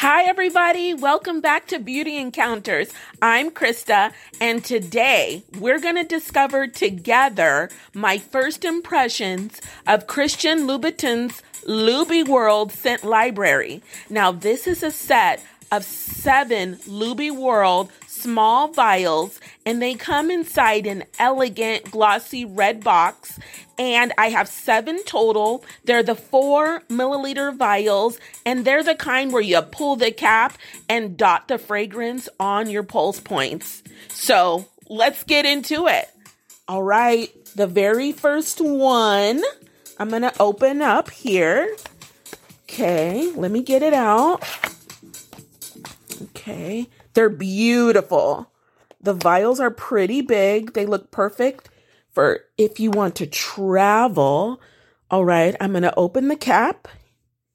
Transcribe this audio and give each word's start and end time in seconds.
Hi, 0.00 0.24
everybody. 0.24 0.92
Welcome 0.92 1.40
back 1.40 1.68
to 1.68 1.78
Beauty 1.78 2.22
Encounterz. 2.22 2.92
I'm 3.22 3.50
Krista, 3.50 4.12
and 4.42 4.62
today 4.62 5.42
we're 5.58 5.80
going 5.80 5.94
to 5.94 6.04
discover 6.04 6.66
together 6.66 7.70
my 7.94 8.18
first 8.18 8.66
impressions 8.66 9.58
of 9.86 10.06
Christian 10.06 10.66
Louboutin's 10.66 11.40
Loubi 11.66 12.28
World 12.28 12.72
Scent 12.72 13.04
Library. 13.04 13.82
Now, 14.10 14.32
this 14.32 14.66
is 14.66 14.82
a 14.82 14.90
set 14.90 15.42
of 15.72 15.82
seven 15.82 16.76
Loubi 16.86 17.30
World 17.30 17.90
small 18.26 18.66
vials 18.72 19.38
and 19.64 19.80
they 19.80 19.94
come 19.94 20.32
inside 20.32 20.84
an 20.84 21.04
elegant 21.16 21.88
glossy 21.92 22.44
red 22.44 22.82
box 22.82 23.38
and 23.78 24.12
I 24.18 24.30
have 24.30 24.48
seven 24.48 25.04
total. 25.04 25.64
They're 25.84 26.02
the 26.02 26.16
four 26.16 26.80
milliliter 26.88 27.56
vials 27.56 28.18
and 28.44 28.64
they're 28.64 28.82
the 28.82 28.96
kind 28.96 29.32
where 29.32 29.42
you 29.42 29.62
pull 29.62 29.94
the 29.94 30.10
cap 30.10 30.58
and 30.88 31.16
dot 31.16 31.46
the 31.46 31.56
fragrance 31.56 32.28
on 32.40 32.68
your 32.68 32.82
pulse 32.82 33.20
points. 33.20 33.84
So 34.08 34.66
let's 34.88 35.22
get 35.22 35.46
into 35.46 35.86
it. 35.86 36.08
All 36.66 36.82
right. 36.82 37.30
The 37.54 37.68
very 37.68 38.10
first 38.10 38.60
one 38.60 39.40
I'm 40.00 40.10
to 40.10 40.32
open 40.40 40.82
up 40.82 41.10
here. 41.10 41.76
Okay. 42.64 43.30
Let 43.36 43.52
me 43.52 43.62
get 43.62 43.84
it 43.84 43.94
out. 43.94 44.42
Okay. 46.22 46.88
They're 47.16 47.30
beautiful. 47.30 48.52
The 49.00 49.14
vials 49.14 49.58
are 49.58 49.70
pretty 49.70 50.20
big. 50.20 50.74
They 50.74 50.84
look 50.84 51.10
perfect 51.10 51.70
for 52.10 52.40
if 52.58 52.78
you 52.78 52.90
want 52.90 53.14
to 53.16 53.26
travel. 53.26 54.60
All 55.10 55.24
right, 55.24 55.56
I'm 55.58 55.70
going 55.70 55.82
to 55.84 55.94
open 55.96 56.28
the 56.28 56.36
cap 56.36 56.88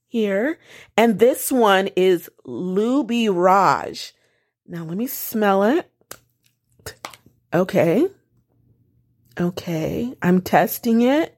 here. 0.08 0.58
And 0.98 1.20
this 1.20 1.52
one 1.52 1.90
is 1.96 2.28
Loubi 2.44 3.30
Raj. 3.32 4.14
Now 4.66 4.84
let 4.84 4.98
me 4.98 5.06
smell 5.06 5.62
it. 5.62 5.88
Okay. 7.54 8.08
Okay. 9.40 10.16
I'm 10.24 10.42
testing 10.42 11.04
it. 11.04 11.38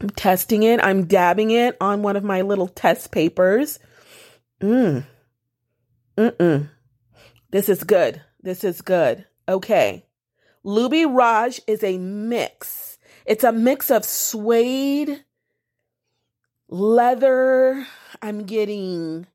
I'm 0.00 0.10
testing 0.10 0.62
it. 0.62 0.78
I'm 0.84 1.06
dabbing 1.06 1.50
it 1.50 1.76
on 1.80 2.02
one 2.02 2.14
of 2.14 2.22
my 2.22 2.42
little 2.42 2.68
test 2.68 3.10
papers. 3.10 3.80
Mmm. 4.60 5.04
Mm-mm. 6.18 6.68
This 7.52 7.68
is 7.68 7.84
good. 7.84 8.20
This 8.42 8.64
is 8.64 8.82
good. 8.82 9.24
Okay. 9.48 10.04
Loubi 10.66 11.06
Raj 11.08 11.60
is 11.68 11.84
a 11.84 11.96
mix. 11.96 12.98
It's 13.24 13.44
a 13.44 13.52
mix 13.52 13.88
of 13.88 14.04
suede, 14.04 15.24
leather. 16.68 17.86
I'm 18.20 18.44
getting 18.44 19.28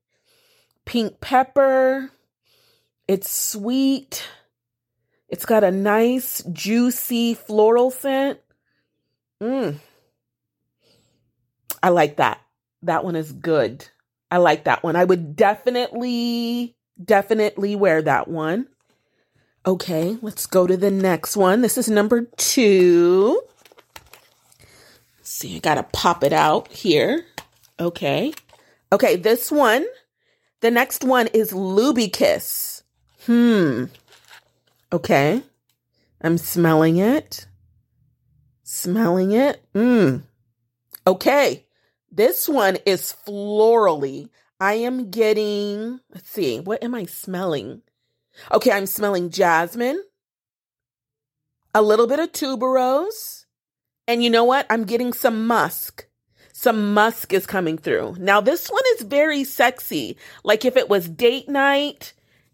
pink 0.84 1.20
pepper. 1.22 2.10
It's 3.08 3.30
sweet. 3.30 4.28
It's 5.28 5.46
got 5.46 5.64
a 5.64 5.70
nice, 5.70 6.42
juicy 6.52 7.32
floral 7.32 7.90
scent. 7.90 8.40
Mmm. 9.42 9.80
I 11.82 11.88
like 11.88 12.16
that. 12.16 12.42
That 12.82 13.04
one 13.04 13.16
is 13.16 13.32
good. 13.32 13.88
I 14.34 14.38
like 14.38 14.64
that 14.64 14.82
one. 14.82 14.96
I 14.96 15.04
would 15.04 15.36
definitely, 15.36 16.74
definitely 17.00 17.76
wear 17.76 18.02
that 18.02 18.26
one. 18.26 18.66
Okay, 19.64 20.18
let's 20.22 20.46
go 20.46 20.66
to 20.66 20.76
the 20.76 20.90
next 20.90 21.36
one. 21.36 21.62
This 21.62 21.78
is 21.78 21.88
number 21.88 22.22
two. 22.36 23.40
Let's 25.16 25.30
see, 25.30 25.54
I 25.54 25.60
gotta 25.60 25.84
pop 25.84 26.24
it 26.24 26.32
out 26.32 26.66
here. 26.66 27.24
Okay. 27.78 28.32
Okay, 28.90 29.14
this 29.14 29.52
one, 29.52 29.86
the 30.62 30.72
next 30.72 31.04
one 31.04 31.28
is 31.28 31.52
Loubi 31.52 32.12
Kiss. 32.12 32.82
Hmm. 33.26 33.84
Okay. 34.92 35.44
I'm 36.20 36.38
smelling 36.38 36.96
it. 36.96 37.46
Smelling 38.64 39.30
it. 39.30 39.64
Mmm. 39.76 40.24
Okay. 41.06 41.63
This 42.14 42.48
one 42.48 42.78
is 42.86 43.12
florally. 43.26 44.28
I 44.60 44.74
am 44.74 45.10
getting, 45.10 45.98
let's 46.12 46.30
see, 46.30 46.60
what 46.60 46.84
am 46.84 46.94
I 46.94 47.06
smelling? 47.06 47.82
Okay, 48.52 48.70
I'm 48.70 48.86
smelling 48.86 49.30
jasmine, 49.30 50.00
a 51.74 51.82
little 51.82 52.06
bit 52.06 52.20
of 52.20 52.30
tuberose, 52.30 53.46
and 54.06 54.22
you 54.22 54.30
know 54.30 54.44
what? 54.44 54.64
I'm 54.70 54.84
getting 54.84 55.12
some 55.12 55.48
musk. 55.48 56.06
Some 56.52 56.94
musk 56.94 57.32
is 57.32 57.46
coming 57.46 57.78
through. 57.78 58.14
Now, 58.20 58.40
this 58.40 58.68
one 58.68 58.84
is 58.94 59.02
very 59.02 59.42
sexy. 59.42 60.16
Like 60.44 60.64
if 60.64 60.76
it 60.76 60.88
was 60.88 61.08
date 61.08 61.48
night 61.48 62.12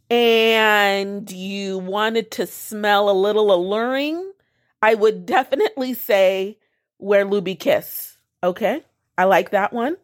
and 0.09 1.31
you 1.31 1.79
wanted 1.79 2.31
to 2.33 2.47
smell 2.47 3.11
a 3.11 3.13
little 3.13 3.53
alluring, 3.53 4.33
I 4.81 4.95
would 4.95 5.27
definitely 5.27 5.93
say 5.93 6.59
wear 6.99 7.27
Loubi 7.27 7.59
Kiss. 7.59 8.17
Okay? 8.43 8.85
I 9.21 9.25
like 9.25 9.51
that 9.51 9.75
one. 9.75 9.99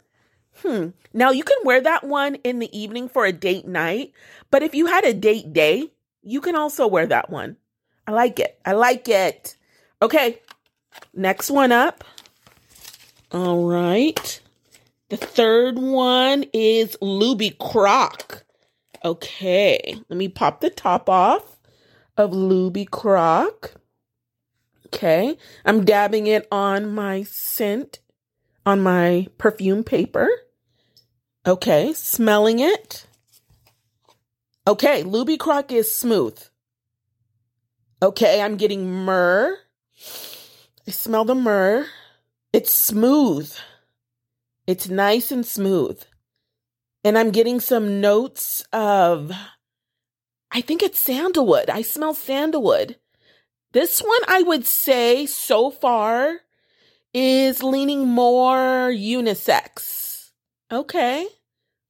Hmm. 0.61 0.89
Now 1.15 1.31
you 1.31 1.43
can 1.43 1.57
wear 1.65 1.81
that 1.81 2.05
one 2.05 2.35
in 2.35 2.59
the 2.59 2.79
evening 2.79 3.09
for 3.09 3.25
a 3.25 3.33
date 3.33 3.67
night, 3.67 4.13
but 4.51 4.63
if 4.63 4.75
you 4.75 4.85
had 4.85 5.07
a 5.07 5.15
date 5.15 5.55
day, 5.55 5.91
you 6.23 6.43
can 6.43 6.55
also 6.55 6.87
wear 6.87 7.07
that 7.07 7.31
one. 7.31 7.57
I 8.07 8.13
like 8.13 8.39
it. 8.39 8.61
I 8.67 8.73
like 8.73 9.09
it. 9.09 9.57
Okay. 10.03 10.41
Next 11.15 11.51
one 11.51 11.73
up. 11.73 12.05
All 13.33 13.65
right. 13.65 14.39
The 15.09 15.17
third 15.17 15.79
one 15.79 16.45
is 16.53 16.95
Loubi 17.01 17.57
Croc. 17.57 18.45
Okay. 19.03 19.99
Let 20.11 20.19
me 20.19 20.29
pop 20.29 20.61
the 20.61 20.69
top 20.69 21.09
off 21.09 21.57
of 22.19 22.33
Loubi 22.33 22.87
Croc. 22.91 23.77
Okay. 24.89 25.39
I'm 25.65 25.87
dabbing 25.87 26.27
it 26.27 26.47
on 26.53 26.95
my 26.95 27.23
scent 27.23 28.01
on 28.67 28.83
my 28.83 29.29
perfume 29.39 29.85
paper. 29.85 30.29
Okay, 31.47 31.93
smelling 31.93 32.59
it. 32.59 33.07
Okay, 34.67 35.05
Loubi 35.05 35.39
Croc 35.39 35.71
is 35.71 35.91
smooth. 35.91 36.37
Okay, 38.03 38.43
I'm 38.43 38.57
getting 38.57 38.91
myrrh. 38.91 39.57
I 40.87 40.91
smell 40.91 41.25
the 41.25 41.37
myrrh. 41.37 41.87
It's 42.53 42.73
smooth. 42.73 43.55
It's 44.67 44.89
nice 44.89 45.31
and 45.31 45.47
smooth. 45.47 46.03
And 47.05 47.17
I'm 47.17 47.31
getting 47.31 47.61
some 47.61 48.01
notes 48.01 48.65
of, 48.73 49.31
I 50.51 50.61
think 50.61 50.83
it's 50.83 50.99
sandalwood. 50.99 51.71
I 51.71 51.83
smell 51.83 52.15
sandalwood. 52.15 52.97
This 53.73 54.01
one, 54.01 54.21
I 54.27 54.43
would 54.43 54.67
say 54.67 55.27
so 55.27 55.71
far, 55.71 56.41
is 57.19 57.63
leaning 57.63 58.07
more 58.07 58.91
unisex. 58.93 60.33
Okay. 60.71 61.27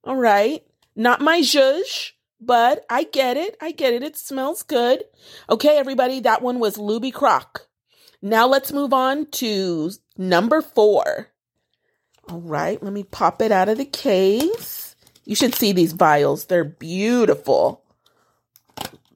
All 0.04 0.14
right. 0.14 0.62
Not 0.94 1.20
my 1.20 1.40
zhuzh, 1.40 2.12
but 2.40 2.86
I 2.88 3.02
get 3.02 3.36
it. 3.36 3.56
I 3.60 3.72
get 3.72 3.92
it. 3.92 4.04
It 4.04 4.16
smells 4.16 4.62
good. 4.62 5.02
Okay, 5.50 5.78
everybody, 5.78 6.20
that 6.20 6.42
one 6.42 6.60
was 6.60 6.76
Loubi 6.76 7.12
Croc. 7.12 7.66
Now 8.22 8.46
let's 8.46 8.72
move 8.72 8.92
on 8.92 9.26
to 9.32 9.90
number 10.16 10.62
four. 10.62 11.32
All 12.28 12.40
right, 12.40 12.80
let 12.80 12.92
me 12.92 13.02
pop 13.02 13.42
it 13.42 13.50
out 13.50 13.68
of 13.68 13.78
the 13.78 13.84
case. 13.84 14.94
You 15.24 15.34
should 15.34 15.56
see 15.56 15.72
these 15.72 15.92
vials. 15.92 16.44
They're 16.44 16.62
beautiful. 16.62 17.82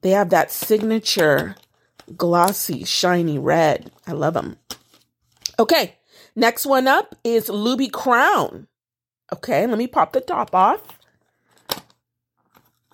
They 0.01 0.09
have 0.09 0.29
that 0.31 0.51
signature 0.51 1.55
glossy, 2.17 2.83
shiny 2.83 3.39
red. 3.39 3.91
I 4.05 4.11
love 4.11 4.33
them. 4.33 4.57
Okay, 5.57 5.95
Next 6.35 6.65
one 6.65 6.87
up 6.87 7.15
is 7.23 7.49
Loubi 7.49 7.91
Crown. 7.91 8.67
Okay, 9.33 9.65
let 9.67 9.77
me 9.77 9.87
pop 9.87 10.13
the 10.13 10.21
top 10.21 10.55
off. 10.55 10.99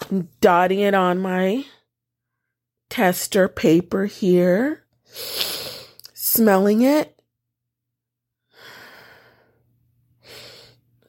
I'm 0.10 0.30
dotting 0.42 0.80
it 0.80 0.94
on 0.94 1.20
my 1.20 1.66
tester 2.90 3.48
paper 3.48 4.06
here. 4.06 4.84
Smelling 6.14 6.82
it. 6.82 7.20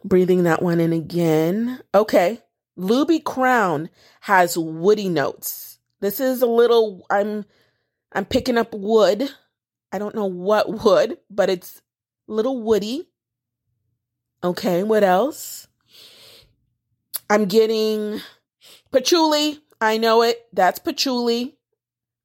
Breathing 0.05 0.45
that 0.45 0.63
one 0.63 0.81
in 0.81 0.93
again. 0.93 1.81
Okay. 1.95 2.41
Loubi 2.79 3.23
Crown 3.23 3.91
has 4.21 4.57
woody 4.57 5.09
notes. 5.09 5.79
This 6.01 6.21
is 6.21 6.43
a 6.43 6.47
little 6.47 7.05
I'm 7.11 7.45
I'm 8.13 8.25
picking 8.25 8.57
up 8.57 8.73
wood. 8.73 9.29
I 9.93 9.99
don't 9.99 10.15
know 10.15 10.27
what 10.27 10.85
wood, 10.85 11.19
but 11.29 11.51
it's 11.51 11.83
little 12.29 12.63
woody. 12.63 13.09
Okay, 14.45 14.85
what 14.85 15.03
else? 15.03 15.67
I'm 17.29 17.47
getting 17.47 18.21
patchouli. 18.93 19.61
I 19.81 19.99
know 19.99 20.23
it. 20.23 20.47
That's 20.53 20.79
patchouli. 20.79 21.57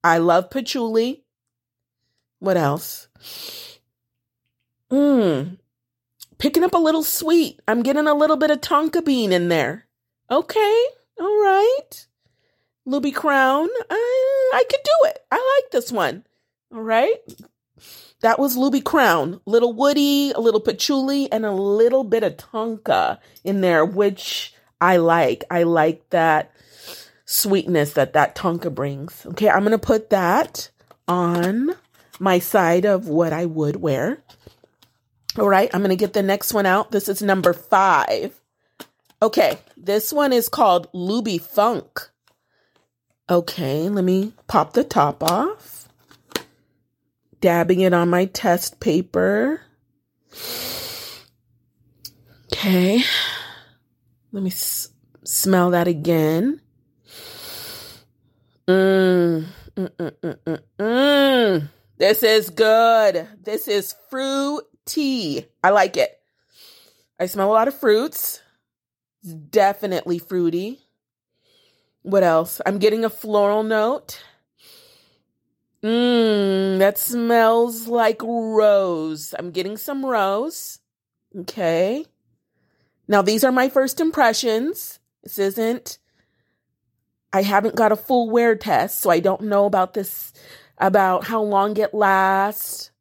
I 0.04 0.20
love 0.20 0.50
patchouli. 0.52 1.24
What 2.40 2.58
else? 2.58 3.08
Mmm. 4.92 5.58
picking 6.38 6.64
up 6.64 6.74
a 6.74 6.78
little 6.78 7.04
sweet. 7.04 7.60
I'm 7.68 7.82
getting 7.82 8.06
a 8.06 8.14
little 8.14 8.36
bit 8.36 8.52
of 8.52 8.62
tonka 8.62 9.04
bean 9.04 9.32
in 9.32 9.48
there. 9.48 9.88
Okay, 10.30 10.86
all 11.20 11.42
right. 11.42 12.08
Loubi 12.88 13.16
Crown, 13.16 13.70
I, 13.90 14.52
I 14.54 14.64
could 14.70 14.82
do 14.84 15.08
it. 15.08 15.20
I 15.32 15.62
like 15.62 15.72
this 15.72 15.92
one. 15.92 16.26
All 16.74 16.82
right. 16.82 17.18
That 18.24 18.40
was 18.40 18.56
Loubi 18.56 18.82
Crown. 18.82 19.42
Little 19.46 19.74
woody, 19.74 20.32
a 20.32 20.40
little 20.40 20.62
patchouli, 20.62 21.30
and 21.30 21.46
a 21.46 21.52
little 21.52 22.06
bit 22.06 22.24
of 22.24 22.38
tonka 22.38 23.20
in 23.44 23.60
there, 23.60 23.84
which 23.84 24.54
I 24.80 24.96
like. 24.96 25.44
I 25.52 25.64
like 25.64 26.10
that 26.12 26.54
sweetness 27.26 27.94
that 27.94 28.14
that 28.14 28.34
tonka 28.34 28.74
brings. 28.74 29.26
Okay, 29.26 29.50
I'm 29.50 29.66
to 29.66 29.78
put 29.78 30.10
that 30.12 30.70
on 31.06 31.76
my 32.18 32.40
side 32.40 32.86
of 32.86 33.10
what 33.10 33.34
I 33.34 33.46
would 33.46 33.76
wear. 33.76 34.24
All 35.38 35.50
right, 35.50 35.70
I'm 35.74 35.84
to 35.84 35.96
get 35.98 36.14
the 36.14 36.24
next 36.24 36.54
one 36.54 36.66
out. 36.66 36.92
This 36.92 37.10
is 37.10 37.22
number 37.22 37.52
five. 37.52 38.40
Okay, 39.22 39.58
this 39.76 40.14
one 40.14 40.32
is 40.32 40.48
called 40.48 40.90
Loubi 40.94 41.42
Funk. 41.42 42.10
Okay, 43.30 43.90
let 43.90 44.06
me 44.06 44.32
pop 44.48 44.72
the 44.72 44.86
top 44.86 45.22
off. 45.24 45.83
Dabbing 47.44 47.82
it 47.82 47.94
on 47.94 48.10
my 48.10 48.28
test 48.28 48.80
paper. 48.80 49.62
Okay, 52.54 53.04
let 54.32 54.44
me 54.44 54.50
s- 54.52 54.90
smell 55.26 55.72
that 55.72 55.88
again. 55.88 56.62
Mmm, 58.68 59.46
mm, 59.76 59.90
mm, 59.90 60.12
mm, 60.24 60.38
mm, 60.46 60.60
mm. 60.80 61.70
This 61.98 62.24
is 62.24 62.50
good. 62.50 63.28
This 63.44 63.68
is 63.68 63.96
fruity. 64.10 65.46
I 65.64 65.72
like 65.72 65.98
it. 65.98 66.20
I 67.20 67.26
smell 67.28 67.52
a 67.52 67.54
lot 67.54 67.68
of 67.68 67.76
fruits. 67.76 68.42
It's 69.24 69.34
definitely 69.34 70.20
fruity. 70.20 70.80
What 72.04 72.24
else? 72.24 72.62
I'm 72.66 72.80
getting 72.80 73.06
a 73.06 73.10
floral 73.10 73.64
note. 73.64 74.24
Mmm, 75.84 76.80
that 76.80 76.98
smells 76.98 77.88
like 77.88 78.22
rose. 78.24 79.36
I'm 79.38 79.52
getting 79.52 79.76
some 79.76 80.06
rose. 80.06 80.80
Okay. 81.38 82.06
Now, 83.08 83.22
these 83.22 83.44
are 83.44 83.52
my 83.52 83.68
first 83.68 84.00
impressions. 84.00 85.00
This 85.24 85.38
isn't, 85.40 85.98
I 87.34 87.42
haven't 87.42 87.76
got 87.76 87.92
a 87.92 87.98
full 87.98 88.30
wear 88.30 88.56
test, 88.56 89.02
so 89.02 89.10
I 89.10 89.20
don't 89.20 89.42
know 89.42 89.66
about 89.66 89.94
this, 89.94 90.32
about 90.78 91.26
how 91.26 91.42
long 91.42 91.76
it 91.78 91.94
lasts. 91.94 92.92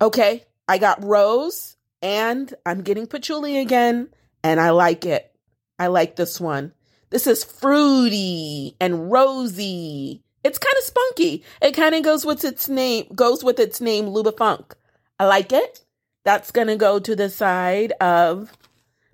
Okay. 0.00 0.44
I 0.66 0.78
got 0.78 1.04
rose 1.04 1.76
and 2.00 2.52
I'm 2.64 2.82
getting 2.82 3.06
patchouli 3.06 3.58
again, 3.58 4.08
and 4.42 4.58
I 4.58 4.70
like 4.70 5.04
it. 5.04 5.30
I 5.78 5.88
like 5.88 6.16
this 6.16 6.40
one. 6.40 6.72
This 7.10 7.26
is 7.26 7.44
fruity 7.44 8.76
and 8.80 9.12
rosy. 9.12 10.23
It's 10.44 10.58
kind 10.58 10.74
of 10.78 10.84
spunky. 10.84 11.42
It 11.62 11.72
kind 11.72 11.94
of 11.94 12.02
goes 12.02 12.26
with 12.26 12.44
its 12.44 12.68
name, 12.68 13.06
goes 13.14 13.42
with 13.42 13.58
its 13.58 13.80
name, 13.80 14.06
Loubi 14.06 14.36
Funk. 14.36 14.74
I 15.18 15.26
like 15.26 15.52
it. 15.52 15.80
That's 16.24 16.50
going 16.50 16.68
to 16.68 16.76
go 16.76 16.98
to 16.98 17.16
the 17.16 17.30
side 17.30 17.92
of 18.00 18.52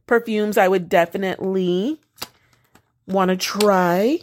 perfumes 0.06 0.58
I 0.58 0.68
would 0.68 0.88
definitely 0.88 2.00
want 3.06 3.30
to 3.30 3.36
try 3.36 4.18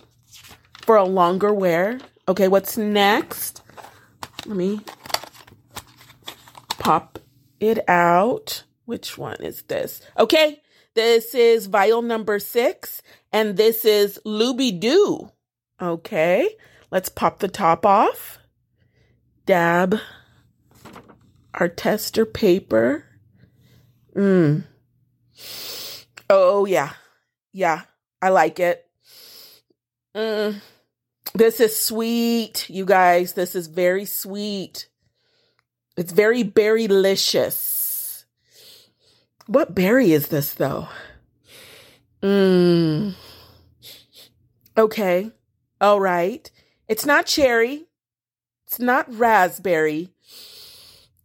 for 0.82 0.98
a 0.98 1.06
longer 1.06 1.54
wear. 1.54 2.00
Okay, 2.28 2.50
what's 2.50 2.78
next? 2.78 3.62
Let 4.46 4.58
me 4.58 4.82
pop 6.78 7.20
it 7.60 7.88
out. 7.90 8.64
Which 8.86 9.18
one 9.18 9.42
is 9.42 9.64
this? 9.64 10.02
Okay, 10.18 10.62
this 10.94 11.36
is 11.36 11.68
vial 11.68 12.02
number 12.02 12.40
six, 12.40 13.02
and 13.32 13.58
this 13.58 13.86
is 13.86 14.20
Loubi 14.26 14.78
Doo. 14.78 15.30
Okay, 15.82 16.56
let's 16.92 17.10
pop 17.10 17.40
the 17.40 17.48
top 17.48 17.86
off. 17.86 18.40
Dab 19.46 20.00
our 21.54 21.68
tester 21.68 22.26
paper. 22.26 23.06
Mmm. 24.16 24.64
Oh, 26.30 26.66
yeah. 26.66 26.94
Yeah, 27.54 27.84
I 28.22 28.30
like 28.30 28.60
it. 28.60 28.86
Mm. 30.16 30.62
This 31.34 31.60
is 31.60 31.80
sweet, 31.80 32.70
you 32.70 32.86
guys. 32.86 33.34
This 33.34 33.56
is 33.56 33.68
very 33.68 34.06
sweet. 34.06 34.88
It's 35.96 36.12
very 36.12 36.44
berry-licious. 36.44 38.26
What 39.48 39.74
berry 39.74 40.12
is 40.12 40.28
this, 40.28 40.54
though? 40.54 40.90
Mmm. 42.22 43.16
Okay. 44.78 45.32
All 45.80 46.00
right. 46.00 46.52
It's 46.88 47.06
not 47.06 47.26
cherry. 47.26 47.86
It's 48.66 48.80
not 48.80 49.14
raspberry. 49.14 50.10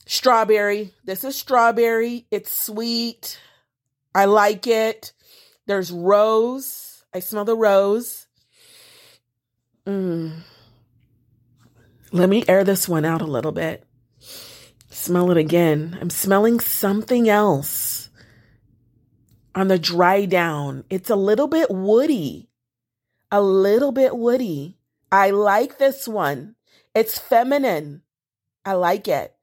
Strawberry. 0.06 0.92
This 1.04 1.24
is 1.24 1.36
strawberry. 1.36 2.26
It's 2.30 2.52
sweet. 2.52 3.38
I 4.14 4.26
like 4.26 4.66
it. 4.66 5.12
There's 5.66 5.90
rose. 5.90 7.04
I 7.14 7.20
smell 7.20 7.44
the 7.44 7.56
rose. 7.56 8.26
Mm. 9.86 10.40
Let 12.12 12.28
me 12.28 12.44
air 12.46 12.64
this 12.64 12.88
one 12.88 13.04
out 13.04 13.22
a 13.22 13.26
little 13.26 13.52
bit. 13.52 13.84
Smell 14.90 15.30
it 15.30 15.36
again. 15.36 15.96
I'm 16.00 16.10
smelling 16.10 16.60
something 16.60 17.28
else 17.28 18.10
on 19.54 19.68
the 19.68 19.78
dry 19.78 20.26
down. 20.26 20.84
It's 20.90 21.10
a 21.10 21.16
little 21.16 21.48
bit 21.48 21.70
woody. 21.70 22.48
A 23.30 23.40
little 23.40 23.92
bit 23.92 24.16
woody. 24.16 24.78
I 25.12 25.30
like 25.30 25.78
this 25.78 26.08
one. 26.08 26.56
It's 26.94 27.18
feminine. 27.18 28.02
I 28.64 28.72
like 28.74 29.06
it 29.06 29.34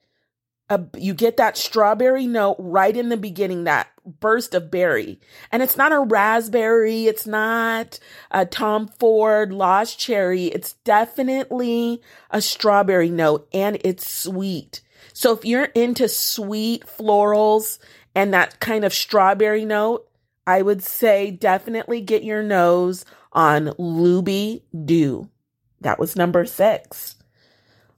you 0.95 1.13
get 1.13 1.37
that 1.37 1.57
strawberry 1.57 2.27
note 2.27 2.57
right 2.59 2.95
in 2.95 3.09
the 3.09 3.17
beginning, 3.17 3.63
that 3.63 3.89
burst 4.05 4.53
of 4.53 4.69
berry. 4.69 5.19
And 5.51 5.63
it's 5.63 5.77
not 5.77 5.91
a 5.91 5.99
raspberry. 5.99 7.05
It's 7.05 7.25
not 7.25 7.99
a 8.29 8.45
Tom 8.45 8.87
Ford 8.87 9.51
lost 9.51 9.99
cherry. 9.99 10.45
It's 10.45 10.73
definitely 10.83 12.01
a 12.29 12.41
strawberry 12.41 13.09
note 13.09 13.47
and 13.51 13.79
it's 13.83 14.07
sweet. 14.07 14.81
So 15.13 15.33
if 15.33 15.43
you're 15.43 15.65
into 15.65 16.07
sweet 16.07 16.85
florals 16.85 17.79
and 18.13 18.33
that 18.33 18.59
kind 18.59 18.85
of 18.85 18.93
strawberry 18.93 19.65
note, 19.65 20.07
I 20.45 20.61
would 20.61 20.83
say 20.83 21.31
definitely 21.31 22.01
get 22.01 22.23
your 22.23 22.43
nose 22.43 23.05
on 23.33 23.67
Loubi 23.79 24.63
Doo. 24.85 25.29
That 25.81 25.99
was 25.99 26.15
number 26.15 26.45
six. 26.45 27.15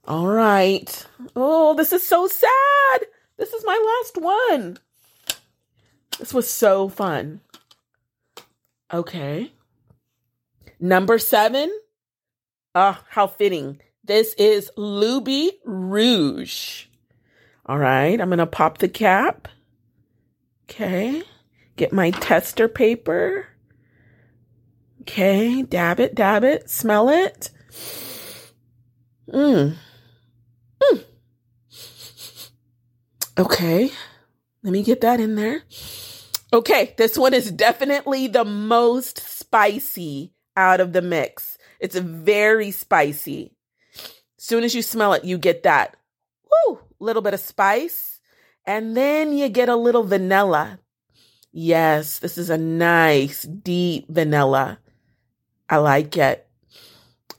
All 0.06 0.26
right. 0.26 1.06
Oh, 1.36 1.74
this 1.74 1.92
is 1.92 2.06
so 2.06 2.26
sad. 2.26 3.06
This 3.36 3.52
is 3.52 3.64
my 3.64 4.00
last 4.02 4.22
one. 4.22 4.78
This 6.18 6.34
was 6.34 6.48
so 6.48 6.88
fun. 6.88 7.40
Okay. 8.92 9.52
Number 10.78 11.18
seven. 11.18 11.70
Ah, 12.74 13.00
oh, 13.00 13.06
how 13.10 13.26
fitting. 13.26 13.80
This 14.04 14.34
is 14.34 14.70
Loubi 14.76 15.50
Rouge. 15.64 16.86
All 17.66 17.78
right. 17.78 18.20
I'm 18.20 18.28
going 18.28 18.38
to 18.38 18.46
pop 18.46 18.78
the 18.78 18.88
cap. 18.88 19.48
Okay. 20.68 21.22
Get 21.76 21.92
my 21.92 22.10
tester 22.10 22.68
paper. 22.68 23.46
Okay. 25.02 25.62
Dab 25.62 26.00
it, 26.00 26.14
dab 26.14 26.44
it, 26.44 26.68
smell 26.68 27.08
it. 27.08 27.50
Mmm. 29.28 29.76
Okay. 33.38 33.90
Let 34.62 34.72
me 34.72 34.82
get 34.82 35.00
that 35.00 35.20
in 35.20 35.34
there. 35.34 35.62
Okay, 36.52 36.94
this 36.98 37.16
one 37.16 37.32
is 37.32 37.50
definitely 37.50 38.28
the 38.28 38.44
most 38.44 39.18
spicy 39.18 40.34
out 40.56 40.80
of 40.80 40.92
the 40.92 41.00
mix. 41.00 41.56
It's 41.80 41.96
very 41.96 42.70
spicy. 42.70 43.56
Soon 44.36 44.64
as 44.64 44.74
you 44.74 44.82
smell 44.82 45.14
it, 45.14 45.24
you 45.24 45.38
get 45.38 45.62
that 45.62 45.96
woo, 46.66 46.80
little 47.00 47.22
bit 47.22 47.34
of 47.34 47.40
spice. 47.40 48.20
And 48.66 48.96
then 48.96 49.32
you 49.32 49.48
get 49.48 49.68
a 49.68 49.76
little 49.76 50.04
vanilla. 50.04 50.78
Yes, 51.50 52.18
this 52.18 52.38
is 52.38 52.50
a 52.50 52.58
nice, 52.58 53.42
deep 53.42 54.08
vanilla. 54.08 54.78
I 55.68 55.78
like 55.78 56.16
it. 56.16 56.46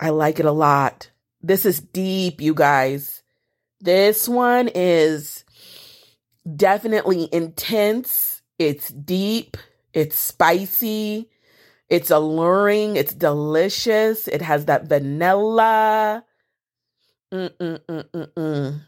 I 0.04 0.10
like 0.10 0.38
it 0.38 0.46
a 0.46 0.52
lot. 0.52 1.10
This 1.42 1.66
is 1.66 1.80
deep, 1.80 2.42
you 2.42 2.54
guys. 2.54 3.24
This 3.80 4.28
one 4.28 4.70
is 4.76 5.46
definitely 6.58 7.30
intense. 7.32 8.42
It's 8.60 8.90
deep. 8.90 9.56
It's 9.94 10.20
spicy. 10.20 11.30
It's 11.88 12.12
alluring. 12.12 12.98
It's 12.98 13.14
delicious. 13.14 14.28
It 14.28 14.42
has 14.42 14.66
that 14.66 14.90
vanilla. 14.90 16.26
Mm-mm-mm-mm-mm. 17.34 18.82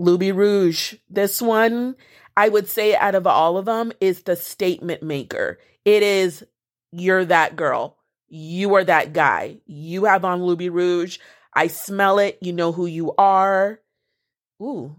Loubi 0.00 0.32
Rouge. 0.32 0.94
This 1.10 1.42
one, 1.42 1.96
I 2.36 2.48
would 2.48 2.68
say 2.68 2.94
out 2.94 3.16
of 3.16 3.26
all 3.26 3.58
of 3.58 3.64
them, 3.64 3.92
is 4.00 4.22
the 4.22 4.36
statement 4.36 5.02
maker. 5.02 5.58
It 5.84 6.04
is, 6.04 6.44
you're 6.92 7.24
that 7.24 7.56
girl. 7.56 7.96
You 8.34 8.74
are 8.76 8.84
that 8.84 9.12
guy. 9.12 9.58
You 9.66 10.06
have 10.06 10.24
on 10.24 10.40
Loubi 10.40 10.72
Rouge. 10.72 11.18
I 11.52 11.66
smell 11.66 12.18
it. 12.18 12.38
You 12.40 12.54
know 12.54 12.72
who 12.72 12.86
you 12.86 13.12
are. 13.18 13.78
Ooh. 14.62 14.96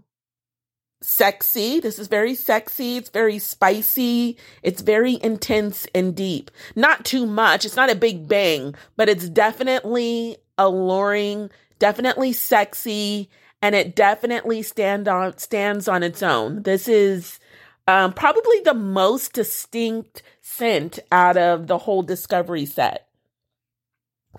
Sexy. 1.02 1.80
This 1.80 1.98
is 1.98 2.06
very 2.06 2.36
sexy. 2.36 2.96
It's 2.96 3.10
very 3.10 3.40
spicy. 3.40 4.38
It's 4.62 4.82
very 4.82 5.18
intense 5.20 5.84
and 5.96 6.14
deep. 6.14 6.52
Not 6.76 7.04
too 7.04 7.26
much. 7.26 7.64
It's 7.64 7.74
not 7.74 7.90
a 7.90 7.96
big 7.96 8.28
bang, 8.28 8.76
but 8.96 9.08
it's 9.08 9.28
definitely 9.28 10.36
alluring, 10.56 11.50
definitely 11.80 12.34
sexy, 12.34 13.30
and 13.60 13.74
it 13.74 13.96
definitely 13.96 14.62
stand 14.62 15.08
on 15.08 15.36
stands 15.38 15.88
on 15.88 16.04
its 16.04 16.22
own. 16.22 16.62
This 16.62 16.86
is 16.86 17.40
um, 17.88 18.12
probably 18.12 18.60
the 18.60 18.74
most 18.74 19.32
distinct 19.32 20.22
scent 20.40 21.00
out 21.10 21.36
of 21.36 21.66
the 21.66 21.78
whole 21.78 22.04
Discovery 22.04 22.64
set. 22.64 23.08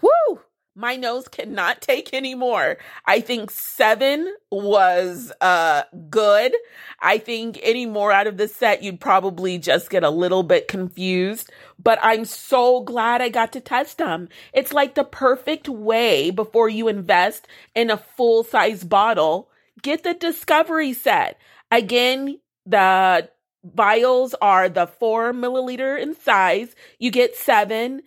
Woo! 0.02 0.42
My 0.78 0.98
nose 0.98 1.30
cannot 1.30 1.82
take 1.82 2.14
anymore. 2.14 2.78
I 3.06 3.22
think 3.22 3.50
seven 3.50 4.36
was 4.52 5.32
uh 5.40 5.84
good. 6.10 6.54
I 7.00 7.18
think 7.18 7.58
any 7.64 7.86
more 7.86 8.12
out 8.12 8.28
of 8.28 8.36
the 8.36 8.50
set, 8.50 8.84
you'd 8.84 9.00
probably 9.00 9.58
just 9.58 9.90
get 9.90 10.04
a 10.04 10.10
little 10.10 10.44
bit 10.44 10.68
confused. 10.68 11.50
But 11.82 11.98
I'm 12.02 12.26
so 12.26 12.82
glad 12.82 13.22
I 13.22 13.30
got 13.30 13.54
to 13.54 13.62
test 13.62 14.00
them. 14.00 14.28
It's 14.54 14.74
like 14.74 14.96
the 14.96 15.06
perfect 15.06 15.70
way 15.70 16.30
before 16.30 16.68
you 16.68 16.90
invest 16.90 17.48
in 17.74 17.90
a 17.90 17.98
full 17.98 18.44
size 18.44 18.84
bottle. 18.84 19.50
Get 19.82 20.04
the 20.04 20.14
discovery 20.14 20.92
set. 20.92 21.40
Again, 21.72 22.40
the 22.66 23.30
vials 23.64 24.36
are 24.42 24.68
the 24.68 24.88
four 24.88 25.32
milliliter 25.32 26.00
in 26.00 26.16
size. 26.16 26.76
You 27.00 27.12
get 27.12 27.36
seven. 27.36 28.02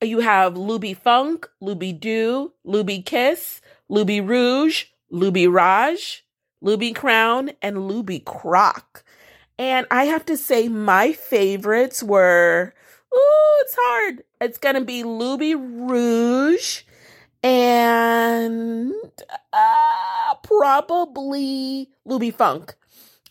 You 0.00 0.20
have 0.20 0.54
Loubi 0.54 0.96
Funk, 0.96 1.48
Loubi 1.60 1.98
Doo, 1.98 2.52
Loubi 2.64 3.04
Kiss, 3.04 3.60
Loubi 3.90 4.26
Rouge, 4.26 4.84
Loubi 5.12 5.52
Raj, 5.52 6.24
Loubi 6.64 6.94
Crown, 6.94 7.50
and 7.60 7.78
Loubi 7.78 8.24
Croc. 8.24 9.02
And 9.58 9.88
I 9.90 10.04
have 10.04 10.24
to 10.26 10.36
say, 10.36 10.68
my 10.68 11.12
favorites 11.12 12.00
were, 12.00 12.72
ooh, 13.12 13.56
it's 13.60 13.74
hard. 13.76 14.22
It's 14.40 14.58
going 14.58 14.76
to 14.76 14.84
be 14.84 15.02
Loubi 15.02 15.56
Rouge 15.58 16.82
and 17.42 18.92
uh, 19.52 20.34
probably 20.44 21.90
Loubi 22.06 22.32
Funk. 22.32 22.76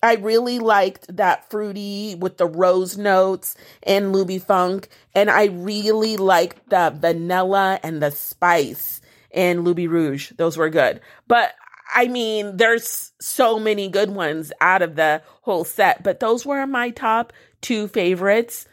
I 0.04 0.16
really 0.16 0.60
liked 0.60 1.16
that 1.16 1.50
fruity 1.50 2.16
with 2.16 2.38
the 2.38 2.46
rose 2.46 2.98
notes 2.98 3.56
and 3.84 4.14
Loubi 4.14 4.42
Funk. 4.42 4.90
And 5.16 5.30
I 5.30 5.46
really 5.46 6.18
liked 6.18 6.70
the 6.70 6.94
vanilla 6.96 7.80
and 7.84 8.02
the 8.02 8.12
spice 8.12 9.02
in 9.32 9.64
Loubi 9.64 9.90
Rouge. 9.90 10.32
Those 10.38 10.58
were 10.58 10.70
good. 10.70 11.02
But 11.28 11.54
I 11.94 12.08
mean, 12.08 12.58
there's 12.58 13.14
so 13.20 13.60
many 13.60 13.88
good 13.90 14.10
ones 14.10 14.52
out 14.62 14.82
of 14.82 14.96
the 14.96 15.22
whole 15.42 15.64
set, 15.64 16.04
but 16.04 16.20
those 16.20 16.46
were 16.46 16.68
my 16.68 16.90
top 16.90 17.34
two 17.62 17.88
favorites. 17.88 18.68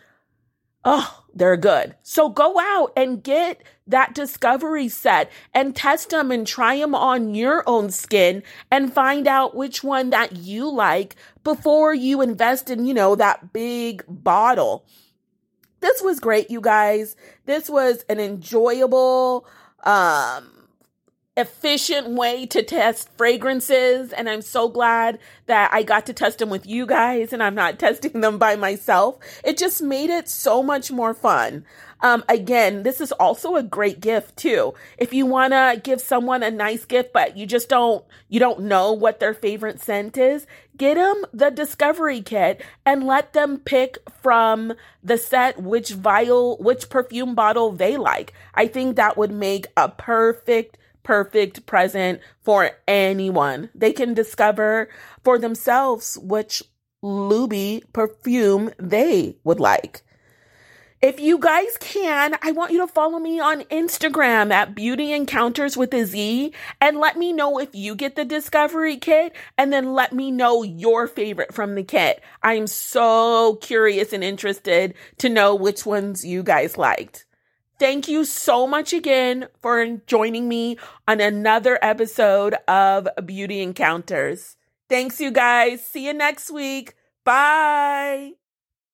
Oh, 0.84 1.24
they're 1.34 1.56
good. 1.56 1.94
So 2.02 2.28
go 2.28 2.58
out 2.58 2.92
and 2.96 3.22
get 3.22 3.62
that 3.86 4.14
discovery 4.14 4.88
set 4.88 5.30
and 5.52 5.76
test 5.76 6.10
them 6.10 6.30
and 6.30 6.46
try 6.46 6.78
them 6.78 6.94
on 6.94 7.34
your 7.34 7.62
own 7.66 7.90
skin 7.90 8.42
and 8.70 8.92
find 8.92 9.28
out 9.28 9.54
which 9.54 9.84
one 9.84 10.10
that 10.10 10.36
you 10.36 10.70
like 10.70 11.16
before 11.42 11.94
you 11.94 12.22
invest 12.22 12.70
in, 12.70 12.86
you 12.86 12.94
know, 12.94 13.14
that 13.14 13.52
big 13.52 14.02
bottle. 14.08 14.86
This 15.80 16.00
was 16.02 16.18
great, 16.18 16.50
you 16.50 16.62
guys. 16.62 17.14
This 17.44 17.68
was 17.68 18.04
an 18.08 18.18
enjoyable, 18.18 19.46
um, 19.82 20.54
efficient 21.36 22.10
way 22.10 22.46
to 22.46 22.62
test 22.62 23.08
fragrances. 23.16 24.12
And 24.12 24.28
I'm 24.28 24.42
so 24.42 24.68
glad 24.68 25.18
that 25.46 25.70
I 25.72 25.82
got 25.82 26.06
to 26.06 26.12
test 26.12 26.38
them 26.38 26.48
with 26.48 26.64
you 26.66 26.86
guys 26.86 27.32
and 27.32 27.42
I'm 27.42 27.54
not 27.54 27.78
testing 27.78 28.20
them 28.20 28.38
by 28.38 28.56
myself. 28.56 29.18
It 29.44 29.58
just 29.58 29.82
made 29.82 30.10
it 30.10 30.28
so 30.28 30.62
much 30.62 30.90
more 30.90 31.14
fun. 31.14 31.64
Um, 32.04 32.22
again, 32.28 32.82
this 32.82 33.00
is 33.00 33.12
also 33.12 33.56
a 33.56 33.62
great 33.62 33.98
gift 33.98 34.36
too. 34.36 34.74
If 34.98 35.14
you 35.14 35.24
want 35.24 35.54
to 35.54 35.80
give 35.82 36.02
someone 36.02 36.42
a 36.42 36.50
nice 36.50 36.84
gift, 36.84 37.14
but 37.14 37.38
you 37.38 37.46
just 37.46 37.70
don't, 37.70 38.04
you 38.28 38.38
don't 38.38 38.60
know 38.60 38.92
what 38.92 39.20
their 39.20 39.32
favorite 39.32 39.80
scent 39.80 40.18
is, 40.18 40.46
get 40.76 40.96
them 40.96 41.24
the 41.32 41.48
discovery 41.48 42.20
kit 42.20 42.60
and 42.84 43.06
let 43.06 43.32
them 43.32 43.56
pick 43.56 43.96
from 44.20 44.74
the 45.02 45.16
set 45.16 45.62
which 45.62 45.92
vial, 45.92 46.58
which 46.58 46.90
perfume 46.90 47.34
bottle 47.34 47.72
they 47.72 47.96
like. 47.96 48.34
I 48.52 48.66
think 48.66 48.96
that 48.96 49.16
would 49.16 49.32
make 49.32 49.66
a 49.74 49.88
perfect 49.88 50.76
perfect 51.04 51.64
present 51.64 52.20
for 52.42 52.70
anyone. 52.86 53.70
They 53.74 53.94
can 53.94 54.12
discover 54.12 54.90
for 55.22 55.38
themselves 55.38 56.18
which 56.20 56.62
Loubi 57.02 57.82
perfume 57.94 58.72
they 58.78 59.36
would 59.42 59.60
like. 59.60 60.02
If 61.04 61.20
you 61.20 61.36
guys 61.36 61.76
can, 61.80 62.34
I 62.40 62.52
want 62.52 62.72
you 62.72 62.78
to 62.78 62.86
follow 62.86 63.18
me 63.18 63.38
on 63.38 63.64
Instagram 63.64 64.50
at 64.50 64.74
Beauty 64.74 65.08
Encounterz 65.08 65.76
with 65.76 65.92
a 65.92 66.06
Z 66.06 66.54
and 66.80 66.98
let 66.98 67.18
me 67.18 67.30
know 67.30 67.58
if 67.58 67.74
you 67.74 67.94
get 67.94 68.16
the 68.16 68.24
discovery 68.24 68.96
kit 68.96 69.36
and 69.58 69.70
then 69.70 69.92
let 69.92 70.14
me 70.14 70.30
know 70.30 70.62
your 70.62 71.06
favorite 71.06 71.52
from 71.52 71.74
the 71.74 71.82
kit. 71.82 72.22
I'm 72.42 72.66
so 72.66 73.56
curious 73.56 74.14
and 74.14 74.24
interested 74.24 74.94
to 75.18 75.28
know 75.28 75.54
which 75.54 75.84
ones 75.84 76.24
you 76.24 76.42
guys 76.42 76.78
liked. 76.78 77.26
Thank 77.78 78.08
you 78.08 78.24
so 78.24 78.66
much 78.66 78.94
again 78.94 79.48
for 79.60 79.86
joining 80.06 80.48
me 80.48 80.78
on 81.06 81.20
another 81.20 81.78
episode 81.82 82.54
of 82.66 83.08
Beauty 83.26 83.62
Encounterz. 83.62 84.56
Thanks, 84.88 85.20
you 85.20 85.30
guys. 85.30 85.86
See 85.86 86.06
you 86.06 86.14
next 86.14 86.50
week. 86.50 86.94
Bye. 87.24 88.36